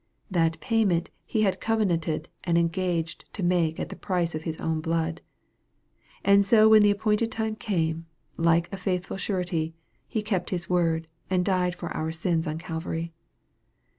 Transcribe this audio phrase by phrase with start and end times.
[0.31, 4.81] That payment He had covenanted and engaged to make at the price of His own
[4.81, 5.21] blood.
[6.25, 9.75] And so when the appointed time came, like a faithful surety,
[10.07, 13.13] He kept His word, and died for our sins on Calvary.